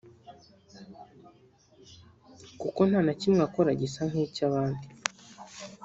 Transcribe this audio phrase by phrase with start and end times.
[2.59, 4.87] kuko nta na kimwe akora gisa n’icyabandi